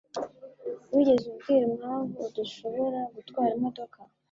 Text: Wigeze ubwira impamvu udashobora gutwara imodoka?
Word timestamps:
Wigeze 0.93 1.23
ubwira 1.31 1.65
impamvu 1.73 2.15
udashobora 2.27 2.99
gutwara 3.15 3.51
imodoka? 3.57 3.97